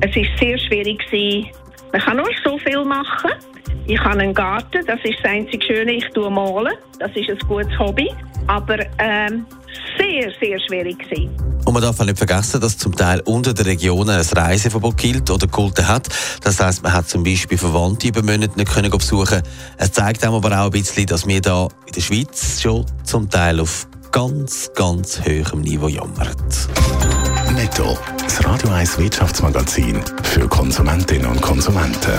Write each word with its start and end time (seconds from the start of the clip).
es 0.00 0.14
ist 0.14 0.38
sehr 0.38 0.58
schwierig. 0.58 1.00
Man 1.90 2.02
kann 2.02 2.18
nur 2.18 2.28
so 2.44 2.58
viel 2.58 2.84
machen. 2.84 3.30
Ich 3.86 4.00
habe 4.00 4.20
einen 4.20 4.34
Garten, 4.34 4.84
das 4.86 4.98
ist 5.04 5.18
das 5.22 5.30
einzige 5.30 5.64
Schöne. 5.64 5.92
Ich 5.92 6.08
tue 6.14 6.30
malen, 6.30 6.74
das 6.98 7.10
ist 7.14 7.30
ein 7.30 7.38
gutes 7.48 7.78
Hobby 7.78 8.08
aber 8.46 8.78
ähm, 8.98 9.46
sehr, 9.98 10.30
sehr 10.40 10.58
schwierig 10.66 10.98
gewesen. 10.98 11.30
Und 11.64 11.74
man 11.74 11.82
darf 11.82 12.00
auch 12.00 12.04
nicht 12.04 12.18
vergessen, 12.18 12.60
dass 12.60 12.76
zum 12.76 12.94
Teil 12.96 13.20
unter 13.24 13.54
den 13.54 13.66
Regionen 13.66 14.10
ein 14.10 14.20
Reiseverbot 14.20 14.96
gilt 14.96 15.30
oder 15.30 15.46
gehalten 15.46 15.86
hat. 15.86 16.08
Das 16.42 16.60
heisst, 16.60 16.82
man 16.82 16.92
hat 16.92 17.08
zum 17.08 17.22
Beispiel 17.22 17.56
Verwandte 17.56 18.08
über 18.08 18.22
Monate 18.22 18.56
nicht 18.56 18.72
können 18.72 18.90
besuchen 18.90 19.42
Es 19.78 19.92
zeigt 19.92 20.24
einem 20.24 20.34
aber 20.34 20.58
auch 20.60 20.66
ein 20.66 20.70
bisschen, 20.70 21.06
dass 21.06 21.26
wir 21.26 21.40
da 21.40 21.68
in 21.86 21.92
der 21.92 22.00
Schweiz 22.00 22.60
schon 22.60 22.84
zum 23.04 23.30
Teil 23.30 23.60
auf 23.60 23.86
ganz, 24.10 24.70
ganz 24.74 25.20
hohem 25.20 25.60
Niveau 25.60 25.88
jammern. 25.88 26.34
Netto, 27.54 27.96
das 28.22 28.44
Radio 28.44 28.70
1 28.70 28.98
Wirtschaftsmagazin 28.98 30.00
für 30.24 30.48
Konsumentinnen 30.48 31.26
und 31.26 31.40
Konsumenten. 31.40 32.18